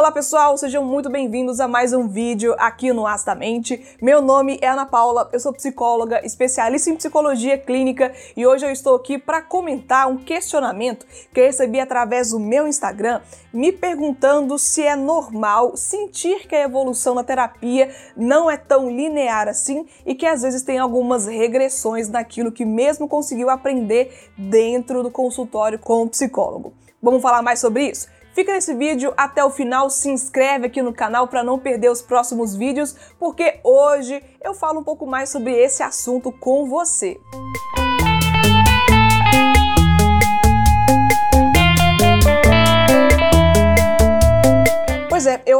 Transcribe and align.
Olá 0.00 0.10
pessoal, 0.10 0.56
sejam 0.56 0.82
muito 0.82 1.10
bem-vindos 1.10 1.60
a 1.60 1.68
mais 1.68 1.92
um 1.92 2.08
vídeo 2.08 2.54
aqui 2.58 2.90
no 2.90 3.06
Astamente. 3.06 3.98
Meu 4.00 4.22
nome 4.22 4.58
é 4.62 4.66
Ana 4.66 4.86
Paula, 4.86 5.28
eu 5.30 5.38
sou 5.38 5.52
psicóloga, 5.52 6.24
especialista 6.24 6.88
em 6.88 6.96
psicologia 6.96 7.58
clínica 7.58 8.10
e 8.34 8.46
hoje 8.46 8.64
eu 8.64 8.70
estou 8.70 8.96
aqui 8.96 9.18
para 9.18 9.42
comentar 9.42 10.08
um 10.08 10.16
questionamento 10.16 11.06
que 11.34 11.40
eu 11.40 11.44
recebi 11.44 11.78
através 11.78 12.30
do 12.30 12.40
meu 12.40 12.66
Instagram, 12.66 13.20
me 13.52 13.72
perguntando 13.72 14.58
se 14.58 14.82
é 14.82 14.96
normal 14.96 15.76
sentir 15.76 16.48
que 16.48 16.56
a 16.56 16.62
evolução 16.62 17.14
na 17.14 17.22
terapia 17.22 17.94
não 18.16 18.50
é 18.50 18.56
tão 18.56 18.88
linear 18.90 19.48
assim 19.48 19.86
e 20.06 20.14
que 20.14 20.24
às 20.24 20.40
vezes 20.40 20.62
tem 20.62 20.78
algumas 20.78 21.26
regressões 21.26 22.08
naquilo 22.08 22.50
que 22.50 22.64
mesmo 22.64 23.06
conseguiu 23.06 23.50
aprender 23.50 24.30
dentro 24.34 25.02
do 25.02 25.10
consultório 25.10 25.78
com 25.78 26.04
o 26.04 26.08
psicólogo. 26.08 26.72
Vamos 27.02 27.20
falar 27.20 27.42
mais 27.42 27.60
sobre 27.60 27.90
isso? 27.90 28.08
Fica 28.34 28.52
nesse 28.52 28.74
vídeo 28.74 29.12
até 29.16 29.44
o 29.44 29.50
final, 29.50 29.90
se 29.90 30.08
inscreve 30.08 30.66
aqui 30.66 30.80
no 30.82 30.92
canal 30.92 31.26
para 31.28 31.42
não 31.42 31.58
perder 31.58 31.90
os 31.90 32.00
próximos 32.00 32.54
vídeos, 32.54 32.94
porque 33.18 33.60
hoje 33.64 34.22
eu 34.42 34.54
falo 34.54 34.80
um 34.80 34.84
pouco 34.84 35.06
mais 35.06 35.30
sobre 35.30 35.52
esse 35.52 35.82
assunto 35.82 36.30
com 36.32 36.66
você. 36.66 37.20
Pois 37.32 37.89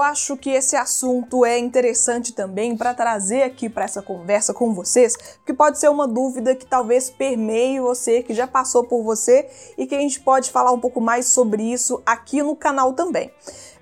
eu 0.01 0.05
acho 0.05 0.35
que 0.35 0.49
esse 0.49 0.77
assunto 0.77 1.45
é 1.45 1.59
interessante 1.59 2.33
também 2.33 2.75
para 2.75 2.95
trazer 2.95 3.43
aqui 3.43 3.69
para 3.69 3.85
essa 3.85 4.01
conversa 4.01 4.55
com 4.55 4.73
vocês, 4.73 5.15
porque 5.37 5.53
pode 5.53 5.79
ser 5.79 5.91
uma 5.91 6.09
dúvida 6.09 6.55
que 6.57 6.65
talvez 6.65 7.11
permeie 7.11 7.81
você, 7.81 8.23
que 8.23 8.33
já 8.33 8.47
passou 8.47 8.83
por 8.85 9.03
você 9.03 9.47
e 9.77 9.87
que 9.87 9.95
a 9.95 10.01
gente 10.01 10.19
pode 10.19 10.51
falar 10.51 10.73
um 10.73 10.81
pouco 10.81 11.03
mais 11.03 11.27
sobre 11.27 11.63
isso 11.63 12.03
aqui 12.07 12.43
no 12.43 12.57
canal 12.57 12.95
também. 12.95 13.31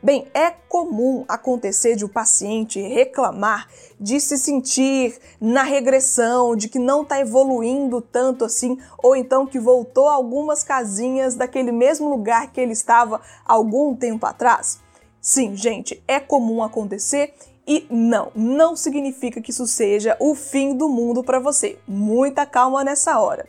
Bem, 0.02 0.26
é 0.34 0.50
comum 0.68 1.24
acontecer 1.28 1.94
de 1.94 2.04
o 2.04 2.08
paciente 2.08 2.80
reclamar 2.80 3.68
de 4.00 4.20
se 4.20 4.38
sentir 4.38 5.16
na 5.40 5.62
regressão, 5.62 6.56
de 6.56 6.68
que 6.68 6.78
não 6.80 7.02
está 7.02 7.20
evoluindo 7.20 8.00
tanto 8.00 8.44
assim, 8.44 8.76
ou 9.02 9.14
então 9.14 9.46
que 9.46 9.58
voltou 9.58 10.08
algumas 10.08 10.64
casinhas 10.64 11.36
daquele 11.36 11.70
mesmo 11.70 12.08
lugar 12.08 12.52
que 12.52 12.60
ele 12.60 12.72
estava 12.72 13.20
algum 13.44 13.94
tempo 13.94 14.26
atrás. 14.26 14.80
Sim, 15.20 15.56
gente, 15.56 16.02
é 16.06 16.20
comum 16.20 16.62
acontecer 16.62 17.34
e 17.66 17.86
não, 17.90 18.32
não 18.34 18.74
significa 18.74 19.40
que 19.40 19.50
isso 19.50 19.66
seja 19.66 20.16
o 20.18 20.34
fim 20.34 20.74
do 20.74 20.88
mundo 20.88 21.22
para 21.22 21.38
você. 21.38 21.78
Muita 21.86 22.46
calma 22.46 22.82
nessa 22.82 23.18
hora. 23.20 23.48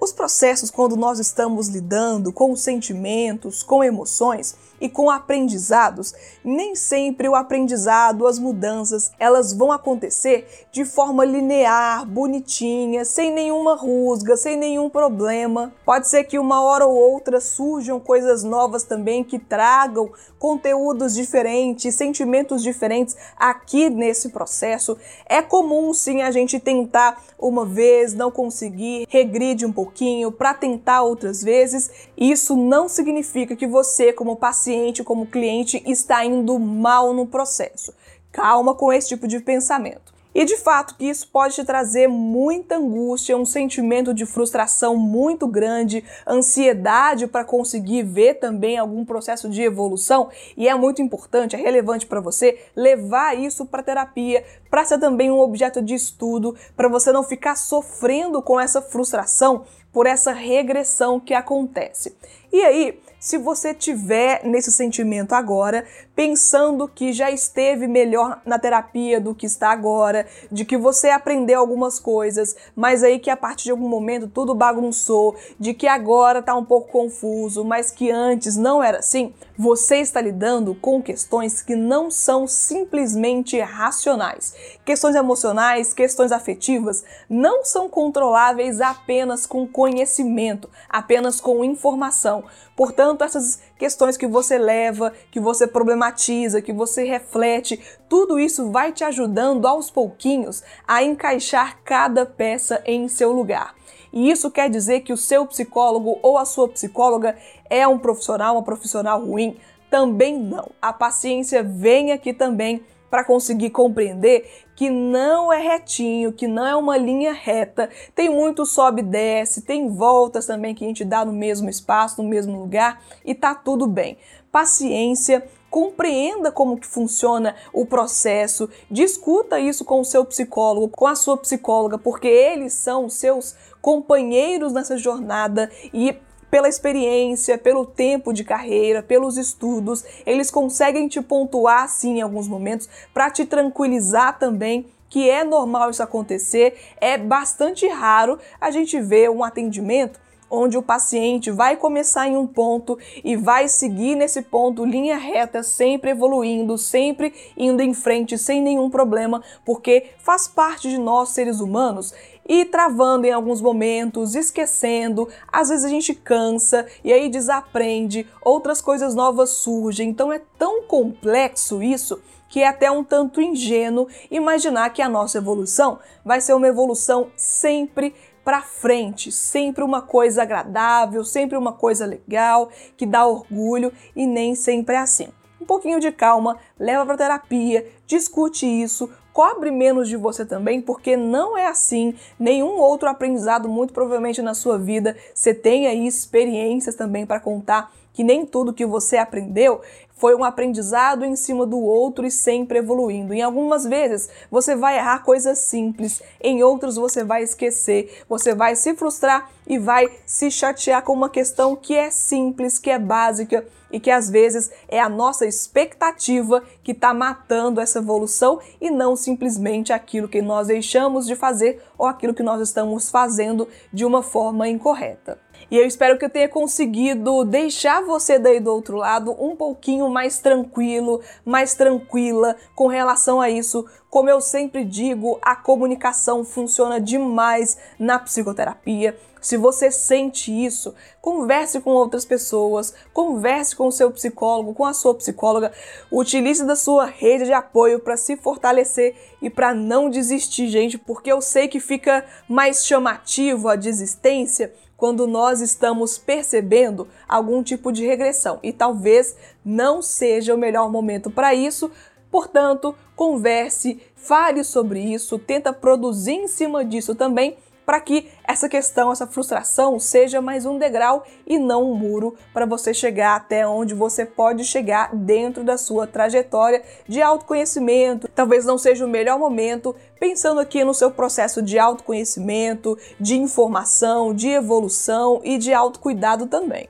Os 0.00 0.12
processos, 0.12 0.68
quando 0.68 0.96
nós 0.96 1.20
estamos 1.20 1.68
lidando 1.68 2.32
com 2.32 2.56
sentimentos, 2.56 3.62
com 3.62 3.84
emoções 3.84 4.56
e 4.82 4.88
com 4.88 5.08
aprendizados, 5.08 6.12
nem 6.44 6.74
sempre 6.74 7.28
o 7.28 7.36
aprendizado, 7.36 8.26
as 8.26 8.36
mudanças, 8.36 9.12
elas 9.16 9.52
vão 9.52 9.70
acontecer 9.70 10.66
de 10.72 10.84
forma 10.84 11.24
linear, 11.24 12.04
bonitinha, 12.04 13.04
sem 13.04 13.32
nenhuma 13.32 13.76
rusga, 13.76 14.36
sem 14.36 14.56
nenhum 14.56 14.90
problema. 14.90 15.72
Pode 15.86 16.08
ser 16.08 16.24
que 16.24 16.36
uma 16.36 16.60
hora 16.62 16.84
ou 16.84 16.96
outra 16.96 17.40
surjam 17.40 18.00
coisas 18.00 18.42
novas 18.42 18.82
também 18.82 19.22
que 19.22 19.38
tragam 19.38 20.10
conteúdos 20.36 21.14
diferentes, 21.14 21.94
sentimentos 21.94 22.60
diferentes 22.60 23.16
aqui 23.36 23.88
nesse 23.88 24.30
processo. 24.30 24.98
É 25.26 25.40
comum 25.40 25.94
sim 25.94 26.22
a 26.22 26.32
gente 26.32 26.58
tentar 26.58 27.22
uma 27.38 27.64
vez, 27.64 28.14
não 28.14 28.32
conseguir, 28.32 29.06
regride 29.08 29.64
um 29.64 29.72
pouquinho 29.72 30.32
para 30.32 30.54
tentar 30.54 31.02
outras 31.02 31.42
vezes. 31.42 31.90
Isso 32.16 32.56
não 32.56 32.88
significa 32.88 33.54
que 33.54 33.66
você, 33.66 34.12
como 34.12 34.34
paciente, 34.34 34.71
como 35.04 35.26
cliente, 35.26 35.82
está 35.86 36.24
indo 36.24 36.58
mal 36.58 37.12
no 37.12 37.26
processo. 37.26 37.92
Calma 38.30 38.74
com 38.74 38.92
esse 38.92 39.08
tipo 39.08 39.28
de 39.28 39.40
pensamento. 39.40 40.12
E 40.34 40.44
de 40.44 40.56
fato 40.56 40.94
que 40.96 41.04
isso 41.04 41.28
pode 41.28 41.54
te 41.54 41.64
trazer 41.64 42.08
muita 42.08 42.76
angústia, 42.76 43.36
um 43.36 43.44
sentimento 43.44 44.14
de 44.14 44.24
frustração 44.24 44.96
muito 44.96 45.46
grande, 45.46 46.02
ansiedade 46.26 47.26
para 47.26 47.44
conseguir 47.44 48.02
ver 48.02 48.34
também 48.34 48.78
algum 48.78 49.04
processo 49.04 49.48
de 49.48 49.60
evolução, 49.60 50.30
e 50.56 50.68
é 50.68 50.74
muito 50.74 51.02
importante, 51.02 51.54
é 51.54 51.58
relevante 51.58 52.06
para 52.06 52.20
você 52.20 52.58
levar 52.74 53.36
isso 53.36 53.66
para 53.66 53.82
terapia, 53.82 54.42
para 54.70 54.84
ser 54.84 54.98
também 54.98 55.30
um 55.30 55.38
objeto 55.38 55.82
de 55.82 55.94
estudo, 55.94 56.56
para 56.74 56.88
você 56.88 57.12
não 57.12 57.22
ficar 57.22 57.54
sofrendo 57.56 58.40
com 58.40 58.58
essa 58.58 58.80
frustração 58.80 59.64
por 59.92 60.06
essa 60.06 60.32
regressão 60.32 61.20
que 61.20 61.34
acontece. 61.34 62.16
E 62.52 62.60
aí, 62.62 63.00
se 63.22 63.38
você 63.38 63.72
tiver 63.72 64.44
nesse 64.44 64.72
sentimento 64.72 65.32
agora, 65.32 65.86
pensando 66.12 66.88
que 66.88 67.12
já 67.12 67.30
esteve 67.30 67.86
melhor 67.86 68.42
na 68.44 68.58
terapia 68.58 69.20
do 69.20 69.32
que 69.32 69.46
está 69.46 69.70
agora, 69.70 70.26
de 70.50 70.64
que 70.64 70.76
você 70.76 71.08
aprendeu 71.08 71.60
algumas 71.60 72.00
coisas, 72.00 72.56
mas 72.74 73.04
aí 73.04 73.20
que 73.20 73.30
a 73.30 73.36
partir 73.36 73.66
de 73.66 73.70
algum 73.70 73.88
momento 73.88 74.26
tudo 74.26 74.56
bagunçou, 74.56 75.36
de 75.56 75.72
que 75.72 75.86
agora 75.86 76.40
está 76.40 76.54
um 76.56 76.64
pouco 76.64 76.90
confuso, 76.90 77.64
mas 77.64 77.92
que 77.92 78.10
antes 78.10 78.56
não 78.56 78.82
era 78.82 78.98
assim, 78.98 79.32
você 79.56 79.98
está 79.98 80.20
lidando 80.20 80.74
com 80.74 81.00
questões 81.00 81.62
que 81.62 81.76
não 81.76 82.10
são 82.10 82.48
simplesmente 82.48 83.60
racionais. 83.60 84.52
Questões 84.84 85.14
emocionais, 85.14 85.92
questões 85.92 86.32
afetivas 86.32 87.04
não 87.30 87.64
são 87.64 87.88
controláveis 87.88 88.80
apenas 88.80 89.46
com 89.46 89.64
conhecimento, 89.82 90.70
apenas 90.88 91.40
com 91.40 91.64
informação. 91.64 92.44
Portanto, 92.76 93.24
essas 93.24 93.60
questões 93.76 94.16
que 94.16 94.28
você 94.28 94.56
leva, 94.56 95.12
que 95.28 95.40
você 95.40 95.66
problematiza, 95.66 96.62
que 96.62 96.72
você 96.72 97.02
reflete, 97.02 97.80
tudo 98.08 98.38
isso 98.38 98.70
vai 98.70 98.92
te 98.92 99.02
ajudando 99.02 99.66
aos 99.66 99.90
pouquinhos 99.90 100.62
a 100.86 101.02
encaixar 101.02 101.80
cada 101.82 102.24
peça 102.24 102.80
em 102.86 103.08
seu 103.08 103.32
lugar. 103.32 103.74
E 104.12 104.30
isso 104.30 104.52
quer 104.52 104.70
dizer 104.70 105.00
que 105.00 105.12
o 105.12 105.16
seu 105.16 105.44
psicólogo 105.46 106.16
ou 106.22 106.38
a 106.38 106.44
sua 106.44 106.68
psicóloga 106.68 107.36
é 107.68 107.84
um 107.88 107.98
profissional, 107.98 108.54
uma 108.54 108.62
profissional 108.62 109.20
ruim? 109.20 109.56
Também 109.90 110.38
não. 110.38 110.70
A 110.80 110.92
paciência 110.92 111.60
vem 111.60 112.12
aqui 112.12 112.32
também 112.32 112.84
para 113.12 113.24
conseguir 113.24 113.68
compreender 113.68 114.50
que 114.74 114.88
não 114.88 115.52
é 115.52 115.58
retinho, 115.58 116.32
que 116.32 116.48
não 116.48 116.66
é 116.66 116.74
uma 116.74 116.96
linha 116.96 117.34
reta. 117.34 117.90
Tem 118.14 118.30
muito 118.30 118.64
sobe 118.64 119.02
e 119.02 119.04
desce, 119.04 119.60
tem 119.60 119.86
voltas 119.86 120.46
também 120.46 120.74
que 120.74 120.82
a 120.82 120.88
gente 120.88 121.04
dá 121.04 121.22
no 121.22 121.32
mesmo 121.32 121.68
espaço, 121.68 122.22
no 122.22 122.26
mesmo 122.26 122.58
lugar 122.58 123.02
e 123.22 123.34
tá 123.34 123.54
tudo 123.54 123.86
bem. 123.86 124.16
Paciência, 124.50 125.46
compreenda 125.68 126.50
como 126.50 126.78
que 126.78 126.86
funciona 126.86 127.54
o 127.70 127.84
processo, 127.84 128.66
discuta 128.90 129.60
isso 129.60 129.84
com 129.84 130.00
o 130.00 130.06
seu 130.06 130.24
psicólogo, 130.24 130.88
com 130.88 131.06
a 131.06 131.14
sua 131.14 131.36
psicóloga, 131.36 131.98
porque 131.98 132.28
eles 132.28 132.72
são 132.72 133.10
seus 133.10 133.54
companheiros 133.82 134.72
nessa 134.72 134.96
jornada 134.96 135.70
e 135.92 136.16
pela 136.52 136.68
experiência, 136.68 137.56
pelo 137.56 137.86
tempo 137.86 138.30
de 138.30 138.44
carreira, 138.44 139.02
pelos 139.02 139.38
estudos, 139.38 140.04
eles 140.26 140.50
conseguem 140.50 141.08
te 141.08 141.22
pontuar 141.22 141.88
sim 141.88 142.18
em 142.18 142.20
alguns 142.20 142.46
momentos 142.46 142.90
para 143.14 143.30
te 143.30 143.46
tranquilizar 143.46 144.38
também 144.38 144.84
que 145.08 145.30
é 145.30 145.44
normal 145.44 145.88
isso 145.88 146.02
acontecer, 146.02 146.74
é 147.00 147.16
bastante 147.16 147.88
raro 147.88 148.38
a 148.60 148.70
gente 148.70 149.00
ver 149.00 149.30
um 149.30 149.42
atendimento 149.42 150.20
onde 150.50 150.76
o 150.76 150.82
paciente 150.82 151.50
vai 151.50 151.76
começar 151.76 152.28
em 152.28 152.36
um 152.36 152.46
ponto 152.46 152.98
e 153.24 153.34
vai 153.34 153.66
seguir 153.68 154.14
nesse 154.14 154.42
ponto 154.42 154.84
linha 154.84 155.16
reta, 155.16 155.62
sempre 155.62 156.10
evoluindo, 156.10 156.76
sempre 156.76 157.32
indo 157.56 157.80
em 157.80 157.94
frente 157.94 158.36
sem 158.36 158.60
nenhum 158.60 158.90
problema, 158.90 159.42
porque 159.64 160.10
faz 160.18 160.46
parte 160.46 160.90
de 160.90 160.98
nós 160.98 161.30
seres 161.30 161.60
humanos 161.60 162.12
e 162.48 162.64
travando 162.64 163.26
em 163.26 163.32
alguns 163.32 163.60
momentos, 163.60 164.34
esquecendo, 164.34 165.28
às 165.50 165.68
vezes 165.68 165.84
a 165.84 165.88
gente 165.88 166.14
cansa 166.14 166.86
e 167.04 167.12
aí 167.12 167.28
desaprende, 167.28 168.26
outras 168.42 168.80
coisas 168.80 169.14
novas 169.14 169.50
surgem. 169.50 170.08
Então 170.08 170.32
é 170.32 170.40
tão 170.58 170.82
complexo 170.82 171.82
isso 171.82 172.20
que 172.48 172.60
é 172.60 172.68
até 172.68 172.90
um 172.90 173.02
tanto 173.02 173.40
ingênuo 173.40 174.08
imaginar 174.30 174.90
que 174.90 175.00
a 175.00 175.08
nossa 175.08 175.38
evolução 175.38 175.98
vai 176.22 176.40
ser 176.40 176.52
uma 176.52 176.68
evolução 176.68 177.30
sempre 177.36 178.14
para 178.44 178.60
frente, 178.60 179.30
sempre 179.30 179.82
uma 179.82 180.02
coisa 180.02 180.42
agradável, 180.42 181.24
sempre 181.24 181.56
uma 181.56 181.72
coisa 181.72 182.04
legal, 182.04 182.68
que 182.96 183.06
dá 183.06 183.24
orgulho 183.26 183.92
e 184.14 184.26
nem 184.26 184.54
sempre 184.54 184.96
é 184.96 184.98
assim. 184.98 185.28
Um 185.60 185.64
pouquinho 185.64 186.00
de 186.00 186.10
calma, 186.10 186.58
leva 186.78 187.06
para 187.06 187.16
terapia, 187.16 187.88
discute 188.04 188.66
isso, 188.66 189.08
cobre 189.32 189.70
menos 189.70 190.08
de 190.08 190.16
você 190.16 190.44
também, 190.44 190.80
porque 190.80 191.16
não 191.16 191.56
é 191.56 191.66
assim. 191.66 192.14
Nenhum 192.38 192.78
outro 192.78 193.08
aprendizado, 193.08 193.68
muito 193.68 193.92
provavelmente 193.92 194.42
na 194.42 194.54
sua 194.54 194.78
vida, 194.78 195.16
você 195.34 195.54
tem 195.54 195.86
aí 195.86 196.06
experiências 196.06 196.94
também 196.94 197.26
para 197.26 197.40
contar 197.40 197.92
que 198.12 198.22
nem 198.22 198.44
tudo 198.44 198.74
que 198.74 198.84
você 198.84 199.16
aprendeu 199.16 199.80
foi 200.22 200.36
um 200.36 200.44
aprendizado 200.44 201.24
em 201.24 201.34
cima 201.34 201.66
do 201.66 201.80
outro 201.80 202.24
e 202.24 202.30
sempre 202.30 202.78
evoluindo. 202.78 203.34
Em 203.34 203.42
algumas 203.42 203.82
vezes 203.82 204.28
você 204.48 204.76
vai 204.76 204.96
errar 204.96 205.24
coisas 205.24 205.58
simples, 205.58 206.22
em 206.40 206.62
outros 206.62 206.94
você 206.94 207.24
vai 207.24 207.42
esquecer, 207.42 208.22
você 208.28 208.54
vai 208.54 208.76
se 208.76 208.94
frustrar 208.94 209.50
e 209.66 209.80
vai 209.80 210.08
se 210.24 210.48
chatear 210.48 211.02
com 211.02 211.12
uma 211.12 211.28
questão 211.28 211.74
que 211.74 211.96
é 211.96 212.08
simples, 212.08 212.78
que 212.78 212.88
é 212.88 213.00
básica 213.00 213.66
e 213.90 213.98
que 213.98 214.12
às 214.12 214.30
vezes 214.30 214.70
é 214.86 215.00
a 215.00 215.08
nossa 215.08 215.44
expectativa 215.44 216.62
que 216.84 216.92
está 216.92 217.12
matando 217.12 217.80
essa 217.80 217.98
evolução 217.98 218.60
e 218.80 218.90
não 218.90 219.16
simplesmente 219.16 219.92
aquilo 219.92 220.28
que 220.28 220.40
nós 220.40 220.68
deixamos 220.68 221.26
de 221.26 221.34
fazer 221.34 221.82
ou 221.98 222.06
aquilo 222.06 222.32
que 222.32 222.44
nós 222.44 222.60
estamos 222.60 223.10
fazendo 223.10 223.66
de 223.92 224.04
uma 224.04 224.22
forma 224.22 224.68
incorreta. 224.68 225.41
E 225.72 225.78
eu 225.78 225.86
espero 225.86 226.18
que 226.18 226.24
eu 226.26 226.28
tenha 226.28 226.50
conseguido 226.50 227.46
deixar 227.46 228.02
você 228.02 228.38
daí 228.38 228.60
do 228.60 228.70
outro 228.70 228.94
lado 228.98 229.34
um 229.42 229.56
pouquinho 229.56 230.06
mais 230.10 230.38
tranquilo, 230.38 231.22
mais 231.46 231.72
tranquila 231.72 232.54
com 232.74 232.88
relação 232.88 233.40
a 233.40 233.48
isso. 233.48 233.86
Como 234.10 234.28
eu 234.28 234.38
sempre 234.42 234.84
digo, 234.84 235.38
a 235.40 235.56
comunicação 235.56 236.44
funciona 236.44 237.00
demais 237.00 237.78
na 237.98 238.18
psicoterapia. 238.18 239.18
Se 239.42 239.56
você 239.56 239.90
sente 239.90 240.52
isso, 240.52 240.94
converse 241.20 241.80
com 241.80 241.90
outras 241.90 242.24
pessoas, 242.24 242.94
converse 243.12 243.74
com 243.74 243.88
o 243.88 243.92
seu 243.92 244.08
psicólogo, 244.12 244.72
com 244.72 244.84
a 244.84 244.94
sua 244.94 245.16
psicóloga, 245.16 245.72
utilize 246.12 246.64
da 246.64 246.76
sua 246.76 247.06
rede 247.06 247.46
de 247.46 247.52
apoio 247.52 247.98
para 247.98 248.16
se 248.16 248.36
fortalecer 248.36 249.16
e 249.42 249.50
para 249.50 249.74
não 249.74 250.08
desistir, 250.08 250.68
gente, 250.68 250.96
porque 250.96 251.32
eu 251.32 251.40
sei 251.40 251.66
que 251.66 251.80
fica 251.80 252.24
mais 252.48 252.86
chamativo 252.86 253.68
a 253.68 253.74
desistência 253.74 254.72
quando 254.96 255.26
nós 255.26 255.60
estamos 255.60 256.16
percebendo 256.16 257.08
algum 257.28 257.64
tipo 257.64 257.90
de 257.90 258.06
regressão. 258.06 258.60
E 258.62 258.72
talvez 258.72 259.34
não 259.64 260.00
seja 260.00 260.54
o 260.54 260.58
melhor 260.58 260.88
momento 260.88 261.28
para 261.28 261.52
isso. 261.52 261.90
Portanto, 262.30 262.94
converse, 263.16 264.00
fale 264.14 264.62
sobre 264.62 265.00
isso, 265.00 265.36
tenta 265.36 265.72
produzir 265.72 266.34
em 266.34 266.46
cima 266.46 266.84
disso 266.84 267.16
também 267.16 267.56
para 267.84 268.00
que 268.00 268.28
essa 268.44 268.68
questão, 268.68 269.12
essa 269.12 269.26
frustração 269.26 269.98
seja 269.98 270.40
mais 270.40 270.66
um 270.66 270.78
degrau 270.78 271.24
e 271.46 271.58
não 271.58 271.90
um 271.90 271.94
muro 271.94 272.34
para 272.52 272.66
você 272.66 272.92
chegar 272.94 273.36
até 273.36 273.66
onde 273.66 273.94
você 273.94 274.24
pode 274.24 274.64
chegar 274.64 275.14
dentro 275.14 275.64
da 275.64 275.76
sua 275.76 276.06
trajetória 276.06 276.82
de 277.06 277.20
autoconhecimento. 277.20 278.28
Talvez 278.34 278.64
não 278.64 278.78
seja 278.78 279.04
o 279.04 279.08
melhor 279.08 279.38
momento, 279.38 279.94
pensando 280.18 280.60
aqui 280.60 280.84
no 280.84 280.94
seu 280.94 281.10
processo 281.10 281.62
de 281.62 281.78
autoconhecimento, 281.78 282.98
de 283.18 283.36
informação, 283.36 284.34
de 284.34 284.48
evolução 284.48 285.40
e 285.44 285.58
de 285.58 285.72
autocuidado 285.72 286.46
também. 286.46 286.88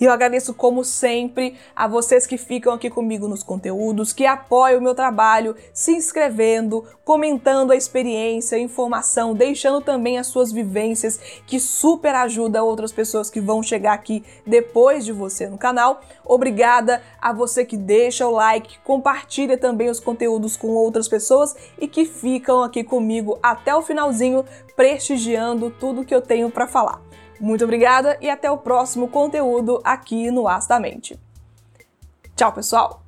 E 0.00 0.04
eu 0.04 0.12
agradeço, 0.12 0.52
como 0.52 0.84
sempre, 0.84 1.56
a 1.74 1.86
vocês 1.86 2.26
que 2.26 2.36
ficam 2.36 2.72
aqui 2.72 2.90
comigo 2.90 3.28
nos 3.28 3.42
conteúdos, 3.42 4.12
que 4.12 4.26
apoiam 4.26 4.80
o 4.80 4.82
meu 4.82 4.94
trabalho, 4.94 5.54
se 5.72 5.92
inscrevendo, 5.92 6.84
comentando 7.04 7.70
a 7.70 7.76
experiência, 7.76 8.58
a 8.58 8.60
informação, 8.60 9.34
deixando 9.34 9.80
também 9.80 10.18
as 10.18 10.26
suas 10.26 10.50
vivências, 10.50 11.18
que 11.46 11.60
super 11.60 12.14
ajuda 12.14 12.62
outras 12.62 12.92
pessoas 12.92 13.30
que 13.30 13.40
vão 13.40 13.62
chegar 13.62 13.92
aqui 13.92 14.24
depois 14.46 15.04
de 15.04 15.12
você 15.12 15.48
no 15.48 15.58
canal. 15.58 16.00
Obrigada 16.24 17.02
a 17.20 17.32
você 17.32 17.64
que 17.64 17.76
deixa 17.76 18.26
o 18.26 18.32
like, 18.32 18.78
compartilha 18.80 19.56
também 19.56 19.88
os 19.88 20.00
conteúdos 20.00 20.56
com 20.56 20.68
outras 20.68 21.08
pessoas 21.08 21.54
e 21.78 21.86
que 21.86 22.04
ficam 22.04 22.62
aqui 22.62 22.82
comigo 22.82 23.38
até 23.42 23.74
o 23.74 23.82
finalzinho, 23.82 24.44
prestigiando 24.74 25.70
tudo 25.70 26.04
que 26.04 26.14
eu 26.14 26.20
tenho 26.20 26.50
para 26.50 26.66
falar. 26.66 27.00
Muito 27.44 27.62
obrigada 27.62 28.16
e 28.22 28.30
até 28.30 28.50
o 28.50 28.56
próximo 28.56 29.06
conteúdo 29.06 29.78
aqui 29.84 30.30
no 30.30 30.48
Astamente. 30.48 31.20
Tchau, 32.34 32.50
pessoal! 32.52 33.03